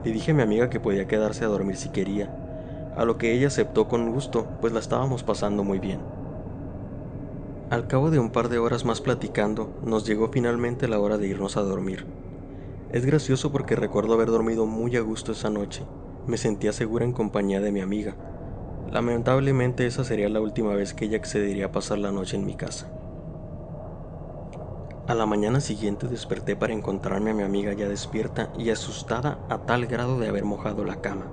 Le 0.05 0.11
dije 0.11 0.33
a 0.33 0.35
mi 0.35 0.43
amiga 0.43 0.69
que 0.69 0.81
podía 0.81 1.07
quedarse 1.07 1.45
a 1.45 1.49
dormir 1.49 1.77
si 1.77 1.91
quería, 1.91 2.35
a 2.97 3.05
lo 3.05 3.19
que 3.19 3.33
ella 3.33 3.47
aceptó 3.47 3.87
con 3.87 4.11
gusto, 4.11 4.49
pues 4.61 4.73
la 4.73 4.81
estábamos 4.81 5.23
pasando 5.23 5.63
muy 5.63 5.79
bien. 5.79 6.01
Al 7.71 7.87
cabo 7.87 8.11
de 8.11 8.19
un 8.19 8.31
par 8.31 8.49
de 8.49 8.59
horas 8.59 8.85
más 8.85 9.01
platicando, 9.01 9.73
nos 9.85 10.05
llegó 10.05 10.31
finalmente 10.33 10.89
la 10.89 10.99
hora 10.99 11.19
de 11.19 11.29
irnos 11.29 11.57
a 11.57 11.63
dormir. 11.63 12.05
Es 12.91 13.07
gracioso 13.07 13.53
porque 13.53 13.77
recuerdo 13.77 14.15
haber 14.15 14.29
dormido 14.29 14.67
muy 14.67 14.97
a 14.97 15.01
gusto 15.01 15.31
esa 15.31 15.51
noche. 15.51 15.85
Me 16.27 16.37
sentía 16.37 16.73
segura 16.73 17.05
en 17.05 17.13
compañía 17.13 17.61
de 17.61 17.71
mi 17.71 17.81
amiga. 17.81 18.17
Lamentablemente 18.93 19.87
esa 19.87 20.03
sería 20.03 20.29
la 20.29 20.41
última 20.41 20.75
vez 20.75 20.95
que 20.95 21.05
ella 21.05 21.19
accedería 21.19 21.67
a 21.67 21.73
pasar 21.73 21.99
la 21.99 22.11
noche 22.11 22.37
en 22.37 22.45
mi 22.45 22.55
casa. 22.55 22.89
A 25.07 25.15
la 25.15 25.27
mañana 25.27 25.61
siguiente 25.61 26.09
desperté 26.09 26.57
para 26.57 26.73
encontrarme 26.73 27.31
a 27.31 27.35
mi 27.35 27.45
amiga 27.45 27.73
ya 27.73 27.89
despierta 27.89 28.53
y 28.59 28.71
asustada 28.71 29.39
a 29.49 29.59
tal 29.59 29.87
grado 29.87 30.19
de 30.19 30.29
haber 30.29 30.45
mojado 30.45 30.85
la 30.85 31.01
cama. 31.01 31.27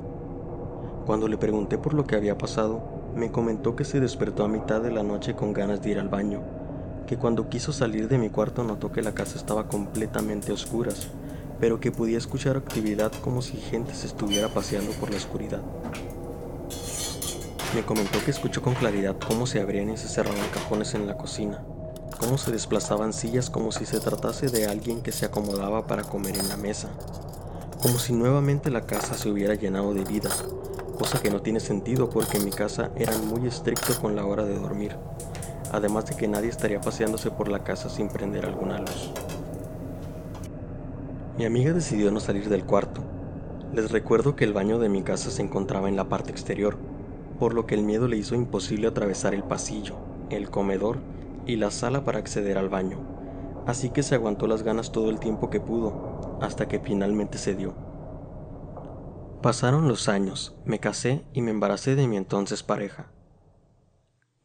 Cuando 1.07 1.27
le 1.27 1.37
pregunté 1.37 1.79
por 1.79 1.95
lo 1.95 2.05
que 2.05 2.15
había 2.15 2.37
pasado, 2.37 2.81
me 3.15 3.31
comentó 3.31 3.75
que 3.75 3.85
se 3.85 3.99
despertó 3.99 4.43
a 4.43 4.49
mitad 4.49 4.81
de 4.81 4.91
la 4.91 5.01
noche 5.01 5.33
con 5.33 5.53
ganas 5.53 5.81
de 5.81 5.89
ir 5.89 5.99
al 5.99 6.09
baño, 6.09 6.41
que 7.07 7.17
cuando 7.17 7.49
quiso 7.49 7.71
salir 7.71 8.07
de 8.07 8.19
mi 8.19 8.29
cuarto 8.29 8.63
notó 8.63 8.91
que 8.91 9.01
la 9.01 9.15
casa 9.15 9.35
estaba 9.35 9.67
completamente 9.67 10.51
a 10.51 10.55
oscuras, 10.55 11.07
pero 11.59 11.79
que 11.79 11.91
podía 11.91 12.19
escuchar 12.19 12.55
actividad 12.55 13.11
como 13.23 13.41
si 13.41 13.57
gente 13.57 13.95
se 13.95 14.05
estuviera 14.05 14.47
paseando 14.47 14.91
por 14.99 15.09
la 15.09 15.17
oscuridad. 15.17 15.61
Me 17.75 17.83
comentó 17.83 18.23
que 18.23 18.31
escuchó 18.31 18.61
con 18.61 18.75
claridad 18.75 19.17
cómo 19.27 19.45
se 19.45 19.59
abrían 19.59 19.89
y 19.89 19.97
se 19.97 20.07
cerraban 20.07 20.47
cajones 20.53 20.93
en 20.93 21.05
la 21.05 21.17
cocina, 21.17 21.63
cómo 22.17 22.37
se 22.37 22.51
desplazaban 22.51 23.11
sillas 23.11 23.49
como 23.49 23.73
si 23.73 23.85
se 23.85 23.99
tratase 23.99 24.47
de 24.47 24.67
alguien 24.67 25.01
que 25.01 25.11
se 25.11 25.25
acomodaba 25.25 25.85
para 25.85 26.03
comer 26.03 26.37
en 26.37 26.47
la 26.47 26.55
mesa, 26.55 26.89
como 27.81 27.99
si 27.99 28.13
nuevamente 28.13 28.71
la 28.71 28.85
casa 28.85 29.15
se 29.15 29.29
hubiera 29.29 29.53
llenado 29.53 29.93
de 29.93 30.05
vida, 30.05 30.29
cosa 30.97 31.21
que 31.21 31.29
no 31.29 31.41
tiene 31.41 31.59
sentido 31.59 32.09
porque 32.09 32.37
en 32.37 32.45
mi 32.45 32.51
casa 32.51 32.89
eran 32.95 33.27
muy 33.27 33.45
estrictos 33.45 33.99
con 33.99 34.15
la 34.15 34.25
hora 34.25 34.45
de 34.45 34.57
dormir, 34.57 34.95
además 35.71 36.05
de 36.05 36.15
que 36.15 36.29
nadie 36.29 36.49
estaría 36.49 36.79
paseándose 36.79 37.31
por 37.31 37.49
la 37.49 37.65
casa 37.65 37.89
sin 37.89 38.07
prender 38.07 38.45
alguna 38.45 38.79
luz. 38.79 39.11
Mi 41.37 41.45
amiga 41.45 41.73
decidió 41.73 42.11
no 42.11 42.21
salir 42.21 42.47
del 42.47 42.63
cuarto. 42.63 43.01
Les 43.73 43.91
recuerdo 43.91 44.37
que 44.37 44.45
el 44.45 44.53
baño 44.53 44.79
de 44.79 44.89
mi 44.89 45.03
casa 45.03 45.29
se 45.29 45.41
encontraba 45.43 45.89
en 45.89 45.97
la 45.97 46.09
parte 46.09 46.31
exterior, 46.31 46.77
por 47.39 47.53
lo 47.53 47.65
que 47.65 47.75
el 47.75 47.83
miedo 47.83 48.07
le 48.07 48.17
hizo 48.17 48.35
imposible 48.35 48.87
atravesar 48.87 49.33
el 49.33 49.43
pasillo, 49.43 49.95
el 50.29 50.49
comedor 50.49 50.99
y 51.45 51.55
la 51.55 51.71
sala 51.71 52.03
para 52.03 52.19
acceder 52.19 52.57
al 52.57 52.69
baño, 52.69 52.99
así 53.65 53.89
que 53.89 54.03
se 54.03 54.15
aguantó 54.15 54.47
las 54.47 54.63
ganas 54.63 54.91
todo 54.91 55.09
el 55.09 55.19
tiempo 55.19 55.49
que 55.49 55.59
pudo, 55.59 56.37
hasta 56.41 56.67
que 56.67 56.79
finalmente 56.79 57.37
se 57.37 57.55
dio. 57.55 57.73
Pasaron 59.41 59.87
los 59.87 60.09
años, 60.09 60.55
me 60.65 60.79
casé 60.79 61.23
y 61.33 61.41
me 61.41 61.51
embaracé 61.51 61.95
de 61.95 62.07
mi 62.07 62.17
entonces 62.17 62.63
pareja. 62.63 63.11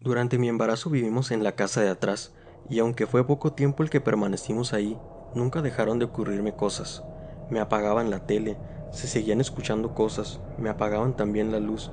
Durante 0.01 0.39
mi 0.39 0.49
embarazo 0.49 0.91
vivimos 0.91 1.31
en 1.31 1.43
la 1.43 1.53
casa 1.53 1.81
de 1.81 1.89
atrás, 1.89 2.35
y 2.69 2.79
aunque 2.79 3.07
fue 3.07 3.27
poco 3.27 3.53
tiempo 3.53 3.83
el 3.83 3.91
que 3.91 4.01
permanecimos 4.01 4.73
ahí, 4.73 4.99
nunca 5.35 5.63
dejaron 5.63 5.99
de 5.99 6.05
ocurrirme 6.05 6.55
cosas. 6.55 7.03
Me 7.49 7.61
apagaban 7.61 8.11
la 8.11 8.27
tele, 8.27 8.59
Se 8.91 9.07
seguían 9.07 9.41
escuchando 9.41 9.95
cosas, 9.95 10.41
me 10.59 10.69
apagaban 10.69 11.17
también 11.17 11.51
la 11.51 11.61
luz, 11.61 11.91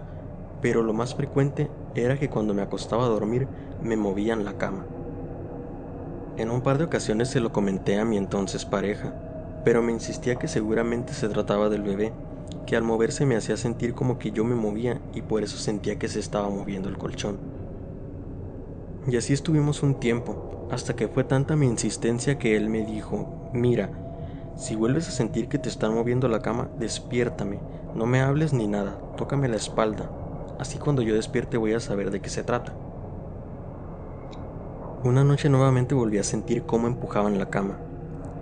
pero 0.62 0.84
lo 0.84 0.94
más 0.94 1.16
frecuente 1.16 1.70
era 1.96 2.18
que 2.18 2.30
cuando 2.30 2.54
me 2.54 2.62
acostaba 2.62 3.06
a 3.06 3.10
dormir 3.10 3.48
me 3.84 3.96
movían 3.96 4.46
la 4.46 4.58
cama. 4.58 4.86
En 6.38 6.50
un 6.50 6.62
par 6.62 6.78
de 6.78 6.86
ocasiones 6.86 7.30
se 7.30 7.39
lo 7.39 7.51
comenté 7.51 8.00
a 8.00 8.06
mi 8.06 8.18
entonces 8.18 8.66
pareja, 8.66 9.13
pero 9.66 9.82
me 9.82 9.92
insistía 9.92 10.36
que 10.36 10.48
seguramente 10.48 11.13
se 11.13 11.28
trataba 11.28 11.70
del 11.70 11.84
bebé, 11.84 12.13
que 12.66 12.75
al 12.75 12.84
moverse 12.84 13.25
me 13.25 13.36
hacía 13.36 13.58
sentir 13.58 13.94
como 13.94 14.20
que 14.20 14.32
yo 14.32 14.44
me 14.44 14.56
movía 14.56 15.01
y 15.13 15.22
por 15.22 15.44
eso 15.44 15.58
sentía 15.58 16.00
que 16.00 16.08
se 16.08 16.20
estaba 16.20 16.50
moviendo 16.50 16.88
el 16.88 16.98
colchón. 16.98 17.38
Y 19.08 19.18
así 19.18 19.34
estuvimos 19.34 19.84
un 19.84 19.96
tiempo, 19.96 20.68
hasta 20.72 20.96
que 20.96 21.08
fue 21.08 21.24
tanta 21.24 21.56
mi 21.56 21.66
insistencia 21.66 22.38
que 22.38 22.56
él 22.56 22.70
me 22.70 22.86
dijo, 22.86 23.50
mira, 23.54 23.89
si 24.56 24.75
vuelves 24.75 25.08
a 25.08 25.12
sentir 25.12 25.48
que 25.48 25.58
te 25.58 25.70
están 25.70 25.94
moviendo 25.94 26.28
la 26.28 26.42
cama, 26.42 26.70
despiértame, 26.78 27.60
no 27.96 28.06
me 28.06 28.22
hables 28.22 28.54
ni 28.54 28.68
nada, 28.68 29.00
tócame 29.18 29.48
la 29.48 29.56
espalda, 29.56 30.10
así 30.60 30.78
cuando 30.78 31.01
yo 31.01 31.16
despierte 31.16 31.58
voy 31.58 31.74
a 31.74 31.80
saber 31.80 32.12
de 32.12 32.20
qué 32.20 32.30
se 32.30 32.44
trata. 32.44 32.74
Una 35.04 35.24
noche 35.24 35.50
nuevamente 35.50 35.96
volví 35.96 36.18
a 36.18 36.24
sentir 36.24 36.63
cómo 36.63 36.88
empujaban 36.88 37.39
la 37.39 37.50
cama. 37.50 37.78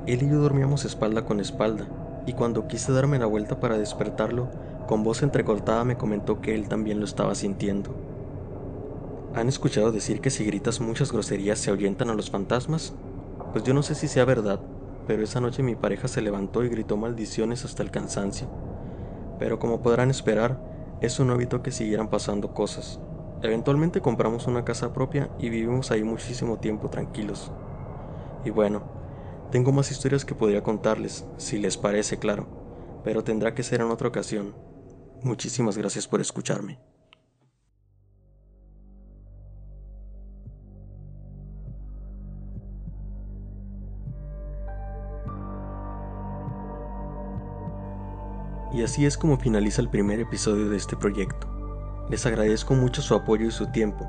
Él 0.08 0.24
y 0.24 0.30
yo 0.30 0.40
dormíamos 0.40 0.86
espalda 0.86 1.24
con 1.24 1.40
espalda, 1.40 1.88
y 2.26 2.34
cuando 2.34 2.68
quise 2.68 2.92
darme 2.92 3.20
la 3.20 3.28
vuelta 3.28 3.60
para 3.60 3.78
despertarlo, 3.78 4.50
con 4.88 5.04
voz 5.04 5.22
entrecortada 5.22 5.84
me 5.84 5.98
comentó 5.98 6.42
que 6.42 6.56
él 6.56 6.68
también 6.68 7.00
lo 7.00 7.06
estaba 7.06 7.36
sintiendo. 7.36 7.92
¿Han 9.36 9.50
escuchado 9.50 9.92
decir 9.92 10.20
que 10.20 10.32
si 10.32 10.44
gritas 10.46 10.82
muchas 10.82 11.12
groserías 11.12 11.60
se 11.60 11.70
ahuyentan 11.70 12.10
a 12.10 12.16
los 12.16 12.32
fantasmas? 12.32 12.94
Pues 13.52 13.64
yo 13.64 13.74
no 13.74 13.84
sé 13.84 13.94
si 13.94 14.08
sea 14.08 14.26
verdad, 14.26 14.60
pero 15.06 15.24
esa 15.24 15.40
noche 15.40 15.62
mi 15.62 15.76
pareja 15.76 16.08
se 16.08 16.22
levantó 16.22 16.64
y 16.64 16.70
gritó 16.70 16.98
maldiciones 16.98 17.64
hasta 17.64 17.84
el 17.84 17.92
cansancio. 17.92 18.48
Pero 19.38 19.60
como 19.60 19.82
podrán 19.82 20.10
esperar, 20.10 20.60
eso 21.00 21.25
no 21.25 21.36
evitó 21.36 21.62
que 21.62 21.72
siguieran 21.72 22.10
pasando 22.10 22.54
cosas. 22.54 23.01
Eventualmente 23.42 24.01
compramos 24.01 24.48
una 24.48 24.66
casa 24.66 24.94
propia 24.94 25.32
y 25.38 25.50
vivimos 25.50 25.92
ahí 25.92 26.04
muchísimo 26.04 26.60
tiempo 26.60 26.89
tranquilos. 26.89 27.54
Y 28.44 28.50
bueno, 28.51 28.89
tengo 29.50 29.72
más 29.74 29.92
historias 29.92 30.25
que 30.25 30.36
podría 30.36 30.63
contarles, 30.63 31.30
si 31.38 31.60
les 31.60 31.77
parece, 31.77 32.20
claro, 32.20 32.51
pero 33.04 33.24
tendrá 33.24 33.56
que 33.56 33.63
ser 33.63 33.82
en 33.82 33.92
otra 33.92 34.10
ocasión. 34.10 34.58
Muchísimas 35.22 35.77
gracias 35.77 36.08
por 36.08 36.22
escucharme. 36.22 36.82
Y 48.78 48.84
así 48.84 49.08
es 49.08 49.18
como 49.18 49.40
finaliza 49.40 49.82
el 49.82 49.90
primer 49.90 50.20
episodio 50.20 50.70
de 50.70 50.78
este 50.78 50.96
proyecto. 50.96 51.48
Les 52.12 52.28
agradezco 52.28 52.76
mucho 52.76 53.02
su 53.02 53.16
apoyo 53.16 53.48
y 53.48 53.52
su 53.52 53.72
tiempo. 53.72 54.08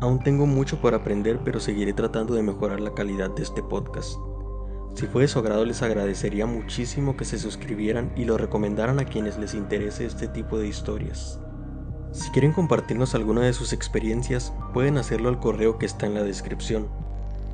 Aún 0.00 0.18
tengo 0.18 0.46
mucho 0.46 0.80
por 0.80 0.96
aprender, 0.96 1.38
pero 1.44 1.60
seguiré 1.60 1.92
tratando 1.92 2.34
de 2.34 2.42
mejorar 2.42 2.80
la 2.80 2.92
calidad 2.92 3.30
de 3.30 3.44
este 3.44 3.62
podcast. 3.62 4.18
Si 4.94 5.06
fue 5.06 5.22
de 5.22 5.28
su 5.28 5.38
agrado, 5.38 5.64
les 5.64 5.82
agradecería 5.82 6.44
muchísimo 6.46 7.16
que 7.16 7.24
se 7.24 7.38
suscribieran 7.38 8.10
y 8.16 8.24
lo 8.24 8.36
recomendaran 8.36 8.98
a 8.98 9.04
quienes 9.04 9.38
les 9.38 9.54
interese 9.54 10.06
este 10.06 10.26
tipo 10.26 10.58
de 10.58 10.66
historias. 10.66 11.38
Si 12.10 12.30
quieren 12.30 12.52
compartirnos 12.52 13.14
alguna 13.14 13.42
de 13.42 13.52
sus 13.52 13.72
experiencias, 13.72 14.52
pueden 14.74 14.98
hacerlo 14.98 15.28
al 15.28 15.38
correo 15.38 15.78
que 15.78 15.86
está 15.86 16.06
en 16.06 16.14
la 16.14 16.24
descripción. 16.24 16.88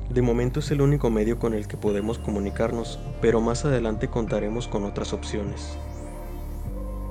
De 0.09 0.23
momento 0.23 0.61
es 0.61 0.71
el 0.71 0.81
único 0.81 1.11
medio 1.11 1.37
con 1.37 1.53
el 1.53 1.67
que 1.67 1.77
podemos 1.77 2.17
comunicarnos, 2.17 2.97
pero 3.21 3.41
más 3.41 3.63
adelante 3.63 4.07
contaremos 4.07 4.67
con 4.67 4.85
otras 4.85 5.13
opciones. 5.13 5.77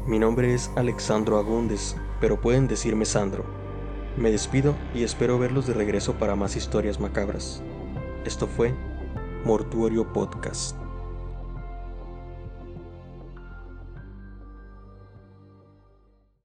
Mi 0.06 0.20
nombre 0.20 0.54
es 0.54 0.70
Alexandro 0.76 1.36
Agúndez, 1.36 1.96
pero 2.20 2.40
pueden 2.40 2.68
decirme 2.68 3.04
Sandro. 3.04 3.44
Me 4.16 4.30
despido 4.30 4.76
y 4.94 5.02
espero 5.02 5.36
verlos 5.36 5.66
de 5.66 5.74
regreso 5.74 6.14
para 6.14 6.36
más 6.36 6.54
historias 6.54 7.00
macabras. 7.00 7.60
Esto 8.24 8.46
fue 8.46 8.72
Mortuorio 9.44 10.12
Podcast. 10.12 10.85